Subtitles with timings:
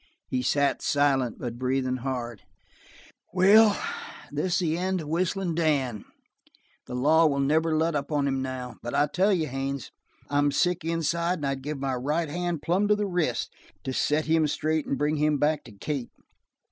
[0.29, 2.41] He sat silent, but breathing hard.
[3.33, 3.79] "Well,
[4.31, 6.05] this is the end of Whistlin' Dan.
[6.87, 9.91] The law will never let up on him now; but I tell you, Haines,
[10.27, 13.53] I'm sick inside and I'd give my right hand plumb to the wrist
[13.83, 16.09] to set him straight and bring him back to Kate.